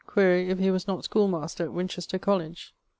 [0.07, 2.73] _:quaere if he was not schoolmaster at Winchester Colledge?